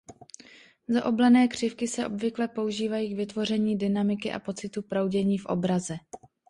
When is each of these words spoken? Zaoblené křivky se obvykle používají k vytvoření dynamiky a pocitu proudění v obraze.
Zaoblené 0.87 1.47
křivky 1.47 1.87
se 1.87 2.05
obvykle 2.07 2.47
používají 2.47 3.13
k 3.13 3.17
vytvoření 3.17 3.77
dynamiky 3.77 4.31
a 4.31 4.39
pocitu 4.39 4.81
proudění 4.81 5.37
v 5.37 5.45
obraze. 5.45 5.97